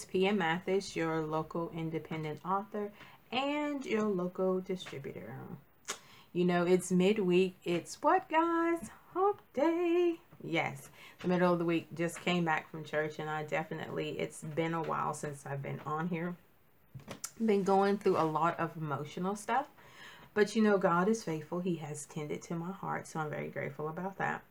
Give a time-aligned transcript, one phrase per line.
[0.00, 2.90] it's PM Mathis, your local independent author
[3.30, 5.34] and your local distributor.
[6.32, 7.56] You know, it's midweek.
[7.64, 8.88] It's what, guys?
[9.12, 10.16] Hump day.
[10.42, 10.88] Yes,
[11.20, 11.88] the middle of the week.
[11.94, 15.80] Just came back from church, and I definitely, it's been a while since I've been
[15.84, 16.34] on here.
[17.44, 19.66] Been going through a lot of emotional stuff.
[20.32, 21.60] But you know, God is faithful.
[21.60, 24.42] He has tended to my heart, so I'm very grateful about that.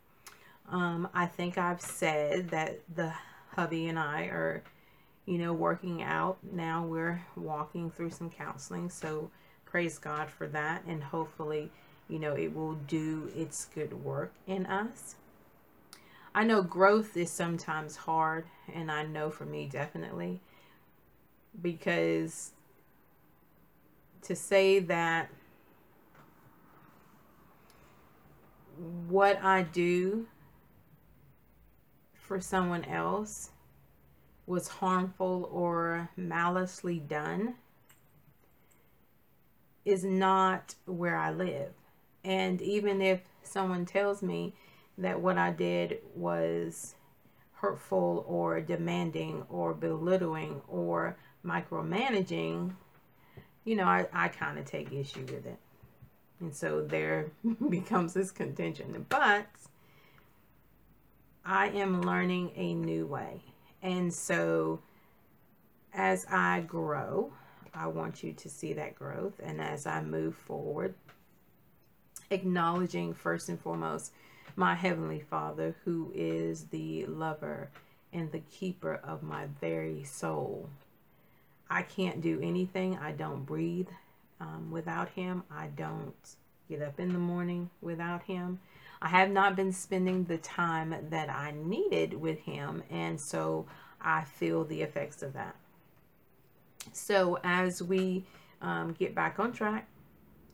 [0.69, 3.11] Um, I think I've said that the
[3.55, 4.63] hubby and I are,
[5.25, 6.37] you know, working out.
[6.51, 8.89] Now we're walking through some counseling.
[8.89, 9.29] So
[9.65, 10.83] praise God for that.
[10.85, 11.71] And hopefully,
[12.07, 15.15] you know, it will do its good work in us.
[16.33, 18.45] I know growth is sometimes hard.
[18.73, 20.41] And I know for me, definitely.
[21.61, 22.51] Because
[24.23, 25.29] to say that
[29.07, 30.27] what I do
[32.13, 33.49] for someone else
[34.49, 37.53] was harmful or maliciously done
[39.85, 41.71] is not where I live.
[42.23, 44.55] And even if someone tells me
[44.97, 46.95] that what I did was
[47.53, 52.73] hurtful or demanding or belittling or micromanaging,
[53.65, 55.59] you know, I, I kind of take issue with it.
[56.39, 57.29] And so there
[57.69, 59.05] becomes this contention.
[59.09, 59.45] But
[61.45, 63.43] I am learning a new way.
[63.81, 64.79] And so
[65.93, 67.31] as I grow,
[67.73, 69.39] I want you to see that growth.
[69.41, 70.93] And as I move forward,
[72.29, 74.11] acknowledging first and foremost
[74.55, 77.69] my Heavenly Father, who is the lover
[78.11, 80.69] and the keeper of my very soul.
[81.69, 82.97] I can't do anything.
[82.97, 83.89] I don't breathe
[84.39, 85.43] um, without Him.
[85.51, 86.15] I don't
[86.69, 88.59] get up in the morning without Him.
[89.01, 93.65] I have not been spending the time that I needed with him, and so
[94.01, 95.55] I feel the effects of that.
[96.91, 98.25] So, as we
[98.61, 99.87] um, get back on track,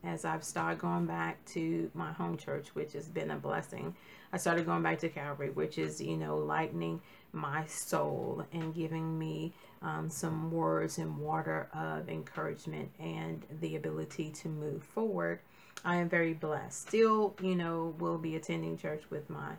[0.03, 3.95] as I've started going back to my home church, which has been a blessing,
[4.31, 7.01] I started going back to Calvary, which is, you know, lightening
[7.31, 14.29] my soul and giving me um, some words and water of encouragement and the ability
[14.31, 15.39] to move forward
[15.85, 16.87] I am very blessed.
[16.87, 19.51] Still, you know, will be attending church with my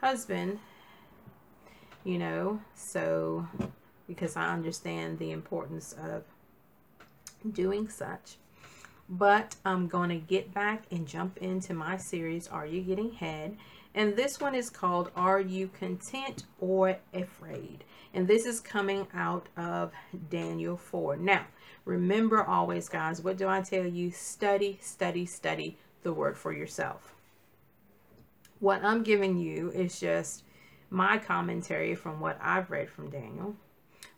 [0.00, 0.58] husband,
[2.04, 3.46] you know, so
[4.06, 6.24] because I understand the importance of
[7.52, 8.38] doing such.
[9.10, 13.56] But I'm going to get back and jump into my series, Are You Getting Head?
[13.94, 17.84] And this one is called Are You Content or Afraid?
[18.14, 19.92] And this is coming out of
[20.30, 21.16] Daniel 4.
[21.16, 21.44] Now,
[21.88, 24.10] Remember always, guys, what do I tell you?
[24.10, 27.14] Study, study, study the word for yourself.
[28.60, 30.44] What I'm giving you is just
[30.90, 33.56] my commentary from what I've read from Daniel.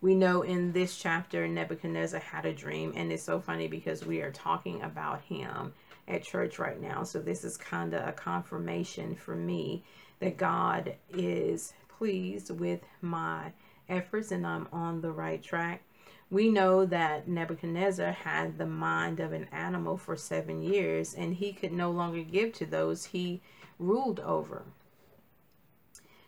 [0.01, 4.21] We know in this chapter, Nebuchadnezzar had a dream, and it's so funny because we
[4.21, 5.73] are talking about him
[6.09, 7.05] at church right now.
[7.05, 9.85] So, this is kind of a confirmation for me
[10.19, 13.53] that God is pleased with my
[13.91, 15.83] efforts and I'm on the right track.
[16.31, 21.53] We know that Nebuchadnezzar had the mind of an animal for seven years, and he
[21.53, 23.41] could no longer give to those he
[23.81, 24.63] ruled over.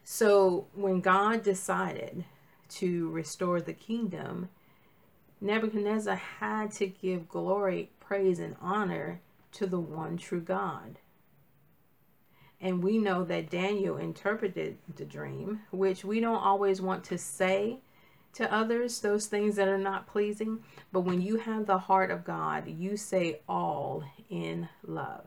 [0.03, 2.25] So when God decided
[2.71, 4.49] to restore the kingdom,
[5.41, 9.21] Nebuchadnezzar had to give glory, praise, and honor
[9.53, 10.99] to the one true God.
[12.63, 17.81] And we know that Daniel interpreted the dream, which we don't always want to say
[18.35, 20.61] to others, those things that are not pleasing.
[20.93, 25.27] But when you have the heart of God, you say all in love.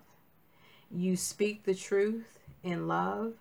[0.89, 3.33] You speak the truth in love.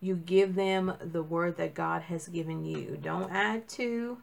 [0.00, 2.98] You give them the word that God has given you.
[3.02, 4.18] Don't add to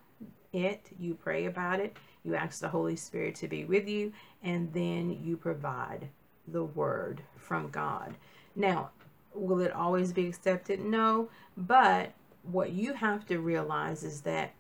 [0.53, 0.85] it.
[0.97, 1.97] You pray about it.
[2.23, 4.13] You ask the Holy Spirit to be with you.
[4.41, 6.07] And then you provide
[6.47, 8.15] the word from God.
[8.55, 8.91] Now,
[9.33, 10.79] will it always be accepted?
[10.79, 11.29] No.
[11.57, 12.13] But
[12.43, 14.53] what you have to realize is that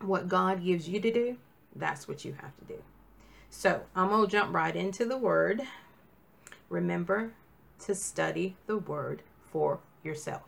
[0.00, 1.36] what God gives you to do,
[1.74, 2.82] that's what you have to do.
[3.50, 5.62] So I'm going to jump right into the word.
[6.68, 7.32] Remember
[7.84, 10.42] to study the word for yourself.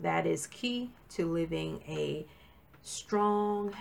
[0.00, 2.26] That is key to living a
[2.82, 3.74] strong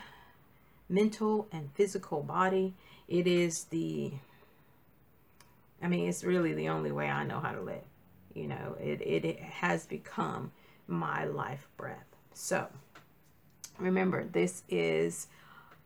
[0.90, 2.74] mental and physical body.
[3.08, 4.14] It is the,
[5.82, 7.84] I mean, it's really the only way I know how to live.
[8.36, 10.52] You know, it, it, has become
[10.88, 12.06] my life breath.
[12.34, 12.68] So
[13.80, 15.28] remember, this is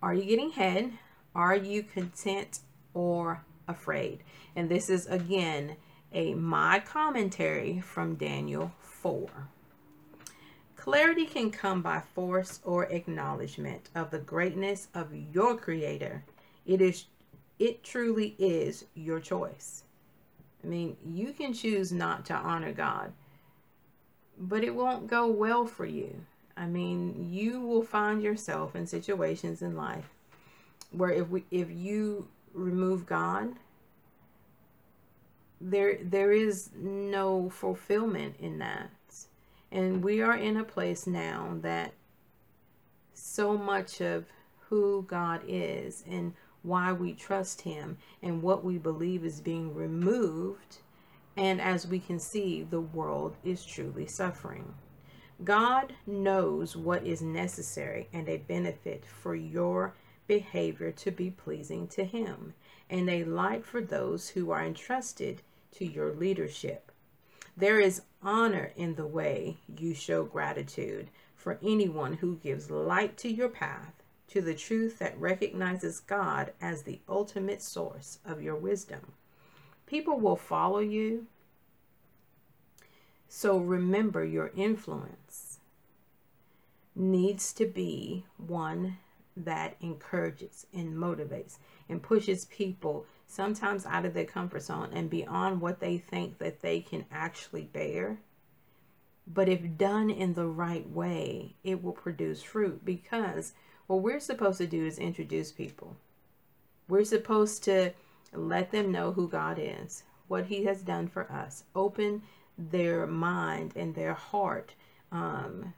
[0.01, 0.91] Are you getting head?
[1.35, 2.59] Are you content
[2.93, 4.23] or afraid?
[4.55, 5.77] And this is again
[6.11, 9.29] a my commentary from Daniel 4.
[10.75, 16.23] Clarity can come by force or acknowledgement of the greatness of your creator.
[16.65, 17.05] It is
[17.59, 19.83] it truly is your choice.
[20.63, 23.13] I mean, you can choose not to honor God,
[24.37, 26.13] but it won't go well for you.
[26.57, 30.09] I mean, you will find yourself in situations in life
[30.91, 33.53] where if we if you remove God,
[35.61, 38.89] there there is no fulfillment in that.
[39.71, 41.93] And we are in a place now that
[43.13, 44.25] so much of
[44.67, 46.33] who God is and
[46.63, 50.77] why we trust him and what we believe is being removed
[51.39, 54.73] and as we can see the world is truly suffering.
[55.43, 59.93] God knows what is necessary and a benefit for your
[60.27, 62.53] behavior to be pleasing to Him,
[62.89, 65.41] and a light for those who are entrusted
[65.71, 66.91] to your leadership.
[67.55, 73.33] There is honor in the way you show gratitude for anyone who gives light to
[73.33, 73.98] your path,
[74.29, 79.13] to the truth that recognizes God as the ultimate source of your wisdom.
[79.85, 81.27] People will follow you
[83.31, 85.59] so remember your influence
[86.95, 88.97] needs to be one
[89.37, 95.61] that encourages and motivates and pushes people sometimes out of their comfort zone and beyond
[95.61, 98.17] what they think that they can actually bear.
[99.27, 103.53] But if done in the right way, it will produce fruit because
[103.89, 105.95] what we're supposed to do is introduce people.
[106.87, 107.91] We're supposed to
[108.31, 112.21] let them know who God is, what He has done for us, open
[112.55, 114.75] their mind and their heart
[115.11, 115.73] um,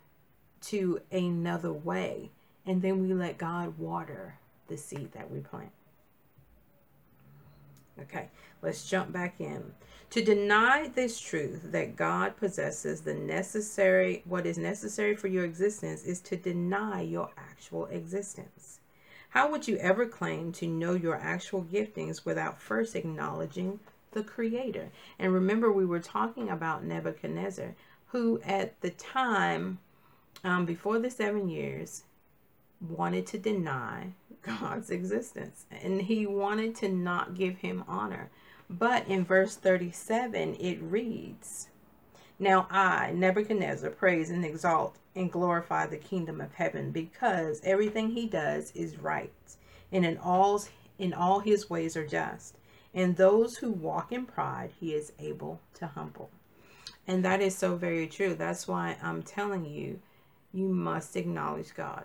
[0.64, 2.32] to another way.
[2.66, 4.36] And then we let God water
[4.68, 5.72] the seed that we plant.
[8.02, 8.30] Okay,
[8.62, 9.74] let's jump back in.
[10.12, 16.04] To deny this truth that God possesses the necessary, what is necessary for your existence,
[16.04, 18.80] is to deny your actual existence.
[19.30, 23.80] How would you ever claim to know your actual giftings without first acknowledging
[24.12, 24.90] the creator.
[25.18, 27.76] And remember, we were talking about Nebuchadnezzar,
[28.08, 29.80] who at the time,
[30.44, 32.04] um, before the seven years,
[32.82, 35.66] wanted to deny God's existence.
[35.72, 38.30] And he wanted to not give him honor.
[38.70, 41.70] But in verse 37, it reads,
[42.40, 48.28] Now I, Nebuchadnezzar, praise and exalt and glorify the kingdom of heaven because everything he
[48.28, 49.34] does is right
[49.92, 50.64] and in all
[50.98, 52.56] in all his ways are just
[52.94, 56.30] and those who walk in pride, he is able to humble.
[57.08, 58.36] And that is so very true.
[58.36, 60.02] That's why I'm telling you,
[60.54, 62.04] you must acknowledge God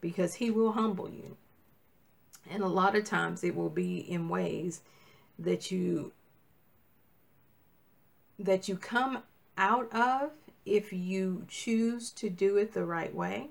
[0.00, 1.36] because he will humble you.
[2.48, 4.82] And a lot of times it will be in ways
[5.38, 6.12] that you
[8.38, 9.22] that you come
[9.56, 10.30] out of
[10.66, 13.48] if you choose to do it the right way.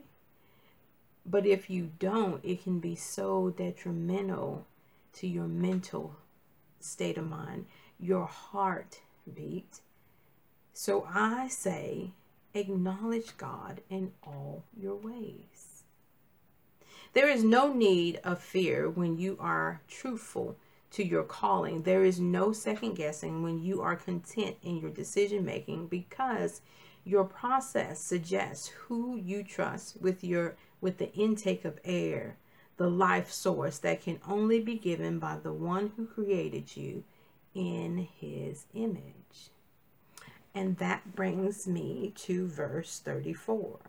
[1.25, 4.67] But if you don't, it can be so detrimental
[5.13, 6.15] to your mental
[6.79, 7.65] state of mind,
[7.99, 8.99] your heart
[9.33, 9.79] beat.
[10.73, 12.11] So I say,
[12.53, 15.74] acknowledge God in all your ways.
[17.15, 20.57] There is no need of fear when you are truthful
[20.91, 21.83] to your calling.
[21.83, 26.59] There is no second guessing when you are content in your decision making because
[27.05, 32.35] your process suggests who you trust with your with the intake of air
[32.75, 37.05] the life source that can only be given by the one who created you
[37.53, 39.51] in his image.
[40.53, 43.79] And that brings me to verse 34.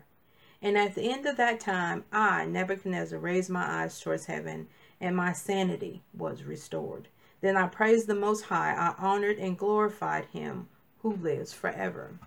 [0.61, 4.67] And at the end of that time, I, Nebuchadnezzar, raised my eyes towards heaven,
[4.99, 7.07] and my sanity was restored.
[7.41, 8.73] Then I praised the Most High.
[8.73, 10.67] I honored and glorified him
[11.01, 12.17] who lives forever.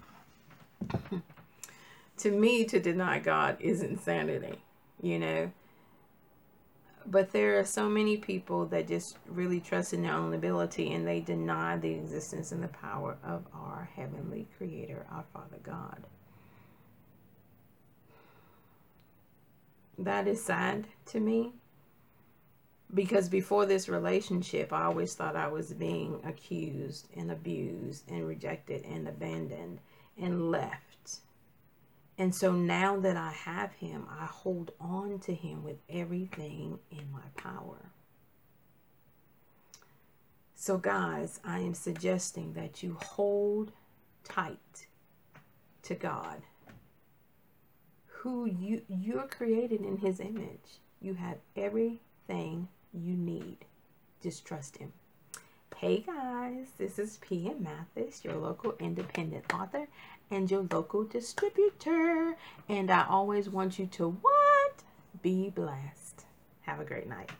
[2.19, 4.61] to me, to deny God is insanity,
[5.03, 5.51] you know
[7.07, 11.07] but there are so many people that just really trust in their own ability and
[11.07, 16.05] they deny the existence and the power of our heavenly creator, our Father God.
[20.01, 21.53] That is sad to me.
[22.93, 28.85] Because before this relationship, I always thought I was being accused and abused and rejected
[28.85, 29.79] and abandoned
[30.19, 31.19] and left.
[32.17, 37.13] And so now that I have him, I hold on to him with everything in
[37.13, 37.93] my power.
[40.55, 43.73] So, guys, I am suggesting that you hold
[44.25, 44.87] tight
[45.83, 46.43] to God,
[48.23, 50.81] who you you're created in His image.
[51.01, 53.65] You have everything you need.
[54.23, 54.93] Just trust Him.
[55.77, 57.63] Hey guys, this is P.M.
[57.63, 59.89] Mathis, your local independent author
[60.31, 62.37] and your local distributor.
[62.69, 64.83] And I always want you to what?
[65.23, 66.27] Be blessed.
[66.63, 67.31] Have a great night.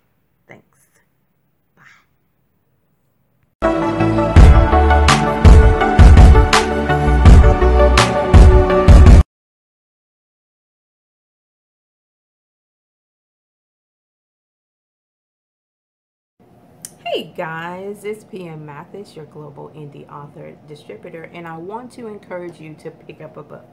[17.21, 22.59] Hey guys, it's PM Mathis, your global indie author distributor, and I want to encourage
[22.59, 23.69] you to pick up a book.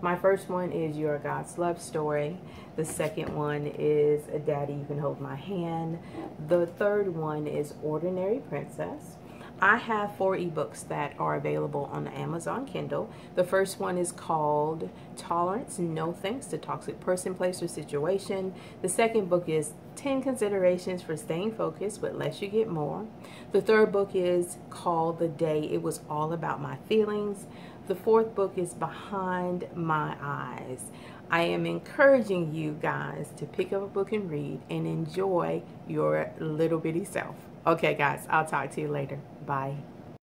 [0.00, 2.38] My first one is Your God's Love Story.
[2.76, 5.98] The second one is Daddy, You Can Hold My Hand.
[6.46, 9.16] The third one is Ordinary Princess.
[9.62, 13.08] I have four ebooks that are available on the Amazon Kindle.
[13.36, 18.54] The first one is called Tolerance No Thanks to Toxic Person, Place, or Situation.
[18.80, 23.06] The second book is 10 Considerations for Staying Focused but Less You Get More.
[23.52, 27.46] The third book is called The Day It Was All About My Feelings.
[27.86, 30.86] The fourth book is Behind My Eyes.
[31.30, 36.32] I am encouraging you guys to pick up a book and read and enjoy your
[36.40, 37.36] little bitty self.
[37.64, 39.20] Okay, guys, I'll talk to you later.
[39.46, 39.76] Bye.